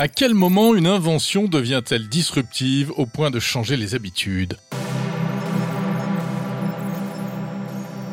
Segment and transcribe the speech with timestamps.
[0.00, 4.56] À quel moment une invention devient-elle disruptive au point de changer les habitudes?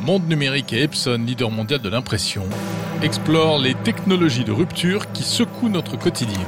[0.01, 2.49] Monde numérique et Epson, leader mondial de l'impression,
[3.03, 6.47] explorent les technologies de rupture qui secouent notre quotidien.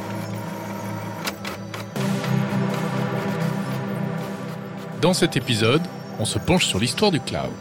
[5.03, 5.83] Dans cet épisode,
[6.17, 7.53] on se penche sur l'histoire du cloud.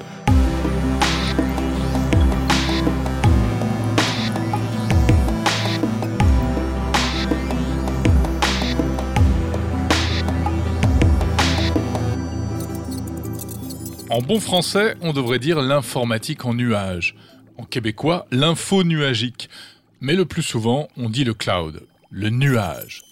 [14.16, 17.14] En bon français, on devrait dire l'informatique en nuage.
[17.58, 19.50] En québécois, l'info nuagique.
[20.00, 23.02] Mais le plus souvent, on dit le cloud, le nuage.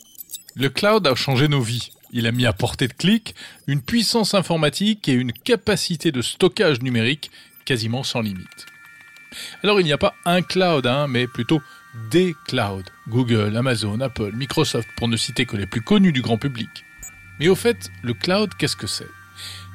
[0.54, 1.90] Le cloud a changé nos vies.
[2.10, 3.34] Il a mis à portée de clic
[3.66, 7.30] une puissance informatique et une capacité de stockage numérique
[7.66, 8.64] quasiment sans limite.
[9.62, 11.60] Alors il n'y a pas un cloud, hein, mais plutôt
[12.10, 12.80] des clouds.
[13.08, 16.70] Google, Amazon, Apple, Microsoft, pour ne citer que les plus connus du grand public.
[17.40, 19.04] Mais au fait, le cloud, qu'est-ce que c'est?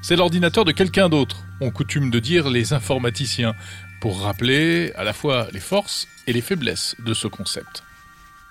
[0.01, 3.55] C'est l'ordinateur de quelqu'un d'autre, on coutume de dire les informaticiens,
[4.01, 7.83] pour rappeler à la fois les forces et les faiblesses de ce concept.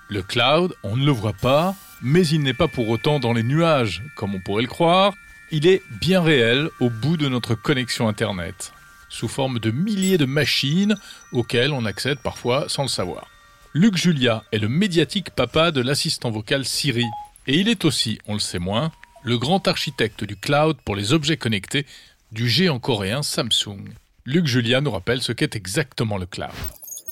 [0.08, 3.42] Le cloud, on ne le voit pas, mais il n'est pas pour autant dans les
[3.42, 5.14] nuages, comme on pourrait le croire,
[5.50, 8.72] il est bien réel au bout de notre connexion Internet,
[9.08, 10.94] sous forme de milliers de machines
[11.32, 13.28] auxquelles on accède parfois sans le savoir.
[13.74, 17.06] Luc Julia est le médiatique papa de l'assistant vocal Siri,
[17.46, 18.92] et il est aussi, on le sait moins,
[19.28, 21.84] le grand architecte du cloud pour les objets connectés
[22.32, 23.84] du géant coréen Samsung.
[24.24, 26.48] Luc Julia nous rappelle ce qu'est exactement le cloud.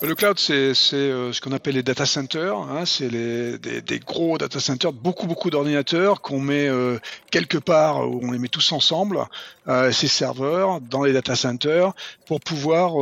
[0.00, 2.56] Le cloud, c'est euh, ce qu'on appelle les data centers.
[2.56, 6.98] Hein, c'est des, gros data centers, beaucoup beaucoup d'ordinateurs qu'on met euh,
[7.30, 9.26] quelque part où on les met tous ensemble,
[9.68, 11.92] euh, ces serveurs dans les data centers
[12.26, 12.92] pour pouvoir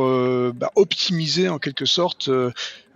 [0.53, 2.29] bah, optimiser en quelque sorte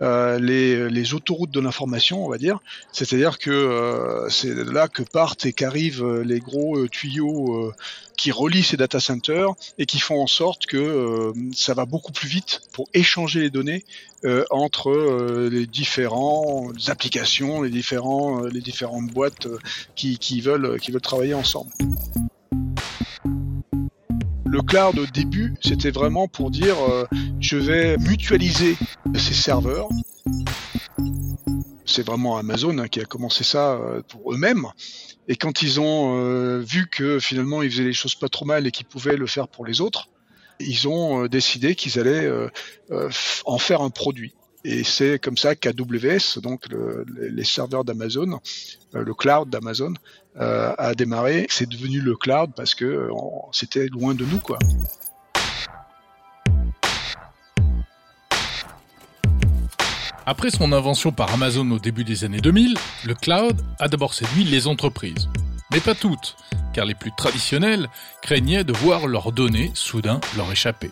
[0.00, 2.58] les, les, autoroutes de l'information, on va dire.
[2.92, 7.72] C'est-à-dire que c'est là que partent et qu'arrivent les gros tuyaux
[8.20, 12.12] qui relient ces data centers et qui font en sorte que euh, ça va beaucoup
[12.12, 13.82] plus vite pour échanger les données
[14.26, 19.48] euh, entre euh, les différentes applications, les différents, les différentes boîtes
[19.96, 21.70] qui, qui, veulent qui veulent travailler ensemble.
[24.50, 26.76] Le cloud au début, c'était vraiment pour dire
[27.40, 28.76] je vais mutualiser
[29.14, 29.88] ces serveurs.
[31.86, 33.78] C'est vraiment Amazon hein, qui a commencé ça
[34.08, 34.66] pour eux-mêmes.
[35.30, 38.66] Et quand ils ont euh, vu que finalement ils faisaient les choses pas trop mal
[38.66, 40.08] et qu'ils pouvaient le faire pour les autres,
[40.58, 42.48] ils ont euh, décidé qu'ils allaient euh,
[43.44, 44.34] en faire un produit.
[44.64, 46.66] Et c'est comme ça qu'AWS, donc
[47.16, 48.40] les serveurs d'Amazon,
[48.92, 49.94] le cloud d'Amazon,
[50.38, 51.46] a démarré.
[51.48, 53.08] C'est devenu le cloud parce que
[53.52, 54.58] c'était loin de nous, quoi.
[60.26, 62.76] Après son invention par Amazon au début des années 2000,
[63.06, 65.28] le cloud a d'abord séduit les entreprises.
[65.72, 66.36] Mais pas toutes,
[66.74, 67.88] car les plus traditionnelles
[68.22, 70.90] craignaient de voir leurs données soudain leur échapper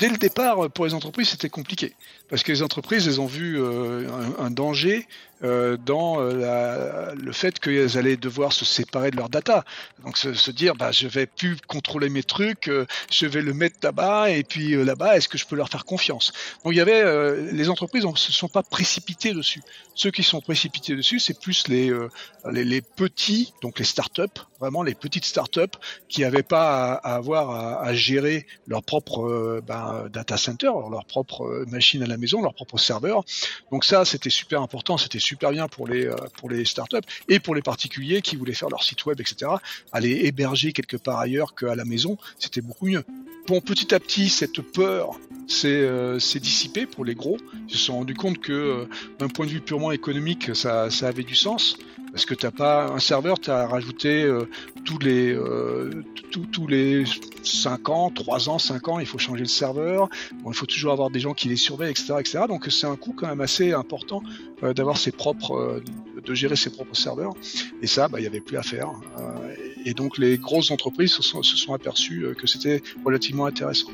[0.00, 1.94] dès le départ, pour les entreprises, c'était compliqué.
[2.30, 5.06] Parce que les entreprises, elles ont vu euh, un, danger
[5.42, 9.64] euh, dans euh, le fait qu'elles allaient devoir se séparer de leur data.
[10.04, 12.70] Donc se, dire, bah, je vais plus contrôler mes trucs,
[13.10, 16.32] je vais le mettre là-bas, et puis là-bas, est-ce que je peux leur faire confiance?
[16.64, 19.60] Donc il y avait, les entreprises ne se sont pas précipitées dessus.
[19.94, 21.90] Ceux qui sont précipités dessus, c'est plus les,
[22.96, 24.22] petits, donc les startups,
[24.60, 25.76] vraiment les petites startups
[26.08, 29.60] qui n'avaient pas à, avoir à, à, gérer leur propre
[29.90, 33.24] ben, data center, leur propre euh, machine à la maison, leur propre serveur.
[33.70, 37.40] Donc ça, c'était super important, c'était super bien pour les euh, pour les startups et
[37.40, 39.50] pour les particuliers qui voulaient faire leur site web, etc.
[39.92, 43.04] Aller héberger quelque part ailleurs qu'à la maison, c'était beaucoup mieux.
[43.46, 45.18] Bon, petit à petit, cette peur
[45.48, 47.38] s'est euh, dissipée pour les gros.
[47.68, 51.24] Ils se sont rendus compte que d'un point de vue purement économique, ça, ça avait
[51.24, 51.76] du sens
[52.12, 54.28] parce que t'as pas un serveur, tu as rajouté
[54.84, 55.36] tous les
[56.30, 57.04] tous les
[57.42, 60.08] 5 ans, 3 ans, 5 ans, il faut changer le serveur.
[60.42, 62.40] Bon, il faut toujours avoir des gens qui les surveillent, etc., etc.
[62.48, 64.22] Donc c'est un coût quand même assez important
[64.62, 65.84] euh, d'avoir ses propres, euh,
[66.24, 67.34] de gérer ses propres serveurs.
[67.82, 68.90] Et ça, bah, il n'y avait plus à faire.
[69.18, 69.54] Euh,
[69.84, 73.90] et donc les grosses entreprises se sont, se sont aperçues que c'était relativement intéressant.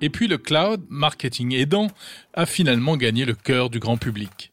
[0.00, 1.88] Et puis le cloud, marketing aidant,
[2.34, 4.52] a finalement gagné le cœur du grand public.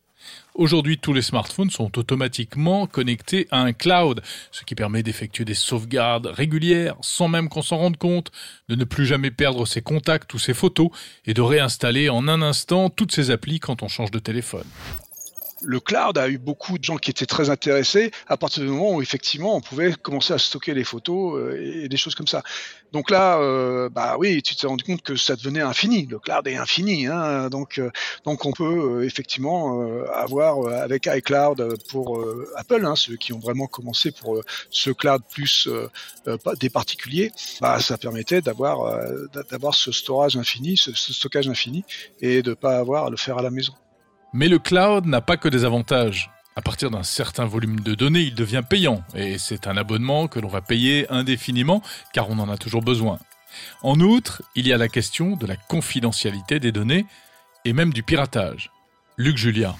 [0.58, 5.54] Aujourd'hui, tous les smartphones sont automatiquement connectés à un cloud, ce qui permet d'effectuer des
[5.54, 8.32] sauvegardes régulières sans même qu'on s'en rende compte,
[8.68, 10.90] de ne plus jamais perdre ses contacts ou ses photos
[11.28, 14.66] et de réinstaller en un instant toutes ses applis quand on change de téléphone.
[15.62, 18.96] Le cloud a eu beaucoup de gens qui étaient très intéressés à partir du moment
[18.96, 22.44] où effectivement on pouvait commencer à stocker les photos euh, et des choses comme ça.
[22.94, 26.06] Donc là, euh, bah oui, tu t'es rendu compte que ça devenait infini.
[26.06, 27.92] Le cloud est infini, hein, donc euh,
[28.24, 29.82] donc on peut effectivement
[30.14, 32.24] avoir avec iCloud pour
[32.56, 35.68] Apple, hein, ceux qui ont vraiment commencé pour ce cloud plus
[36.60, 37.32] des particuliers,
[37.62, 39.00] bah ça permettait d'avoir
[39.50, 41.84] d'avoir ce storage infini, ce, ce stockage infini
[42.22, 43.74] et de pas avoir à le faire à la maison.
[44.38, 46.30] Mais le cloud n'a pas que des avantages.
[46.56, 50.40] À partir d'un certain volume de données, il devient payant, et c'est un abonnement que
[50.40, 51.82] l'on va payer indéfiniment,
[52.14, 53.18] car on en a toujours besoin.
[53.82, 57.08] En outre, il y a la question de la confidentialité des données,
[57.66, 58.70] et même du piratage.
[59.18, 59.76] Luc Julia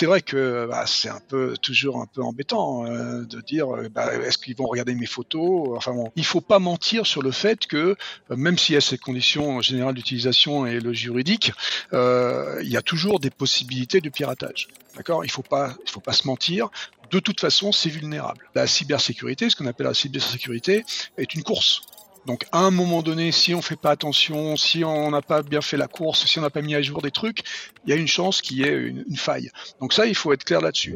[0.00, 3.90] c'est vrai que bah, c'est un peu toujours un peu embêtant euh, de dire euh,
[3.90, 5.76] bah, est-ce qu'ils vont regarder mes photos?
[5.76, 7.96] Enfin bon il faut pas mentir sur le fait que euh,
[8.30, 11.52] même s'il y a ces conditions générales d'utilisation et le juridique
[11.92, 15.22] il y a toujours des possibilités de piratage d'accord?
[15.26, 16.70] Il faut pas il faut pas se mentir
[17.10, 18.48] de toute façon, c'est vulnérable.
[18.54, 20.84] La cybersécurité, ce qu'on appelle la cybersécurité,
[21.18, 21.82] est une course.
[22.26, 25.60] Donc à un moment donné, si on fait pas attention, si on n'a pas bien
[25.60, 27.40] fait la course, si on n'a pas mis à jour des trucs,
[27.86, 29.50] il y a une chance qu'il y ait une, faille.
[29.80, 30.94] Donc ça, il faut être clair là-dessus.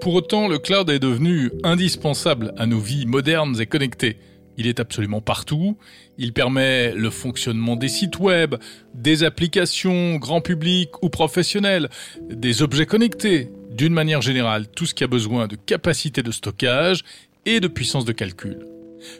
[0.00, 4.18] Pour autant, le cloud est devenu indispensable à nos vies modernes et connectées.
[4.58, 5.76] Il est absolument partout.
[6.16, 8.54] Il permet le fonctionnement des sites web,
[8.94, 11.90] des applications grand public ou professionnels,
[12.30, 13.50] des objets connectés.
[13.72, 17.02] D'une manière générale, tout ce qui a besoin de capacité de stockage
[17.46, 18.66] et de puissance de calcul.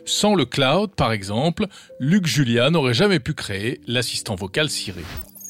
[0.05, 1.65] Sans le cloud, par exemple,
[1.99, 5.03] Luc Julia n'aurait jamais pu créer l'assistant vocal Siri.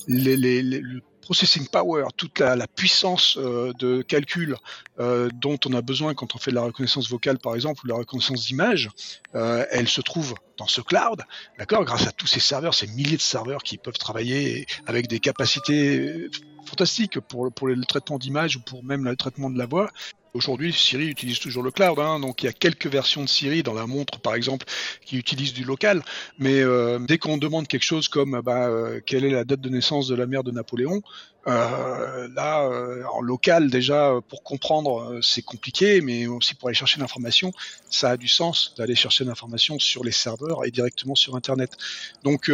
[0.07, 4.55] le processing power, toute la, puissance euh, de calcul
[4.99, 7.87] euh, dont on a besoin quand on fait de la reconnaissance vocale, par exemple, ou
[7.87, 8.89] de la reconnaissance d'image,
[9.35, 11.21] euh, elle se trouve dans ce cloud,
[11.59, 15.19] d'accord, grâce à tous ces serveurs, ces milliers de serveurs qui peuvent travailler avec des
[15.19, 16.29] capacités
[16.65, 19.91] fantastiques pour, pour le traitement d'image ou pour même le traitement de la voix.
[20.37, 23.63] Aujourd'hui, Siri utilise toujours le cloud, hein, donc il y a quelques versions de Siri
[23.63, 24.67] dans la montre, par exemple,
[25.03, 26.03] qui utilisent du local.
[26.37, 29.69] Mais euh, dès qu'on demande quelque chose comme bah, euh, quelle est la date de
[29.69, 31.01] naissance de la mère de Napoléon,
[31.47, 32.69] euh, là,
[33.11, 37.51] en local déjà, pour comprendre, c'est compliqué, mais aussi pour aller chercher l'information,
[37.89, 41.77] ça a du sens d'aller chercher l'information sur les serveurs et directement sur Internet.
[42.23, 42.51] Donc,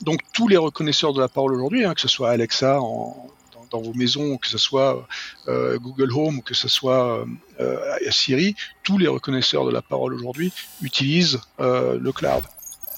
[0.00, 3.28] donc tous les reconnaisseurs de la parole aujourd'hui, hein, que ce soit Alexa en
[3.70, 5.06] dans vos maisons, que ce soit
[5.48, 7.24] euh, Google Home ou que ce soit
[7.60, 7.76] euh,
[8.10, 12.42] Siri, tous les reconnaisseurs de la parole aujourd'hui utilisent euh, le cloud.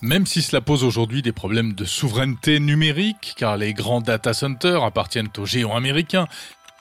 [0.02, 4.82] Même si cela pose aujourd'hui des problèmes de souveraineté numérique, car les grands data centers
[4.82, 6.26] appartiennent aux géants américains,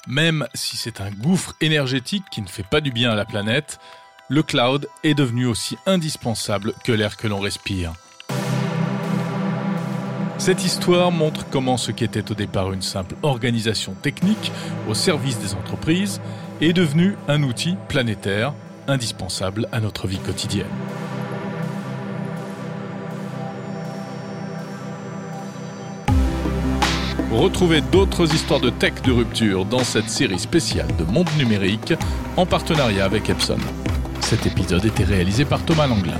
[0.08, 3.80] même si c'est un gouffre énergétique qui ne fait pas du bien à la planète,
[4.30, 7.94] le cloud est devenu aussi indispensable que l'air que l'on respire.
[10.40, 14.54] Cette histoire montre comment ce qui était au départ une simple organisation technique
[14.88, 16.22] au service des entreprises
[16.62, 18.54] est devenu un outil planétaire
[18.88, 20.66] indispensable à notre vie quotidienne.
[27.32, 31.94] Retrouvez d'autres histoires de tech de rupture dans cette série spéciale de Monde Numérique
[32.38, 33.60] en partenariat avec Epson.
[34.22, 36.20] Cet épisode était réalisé par Thomas Langlin.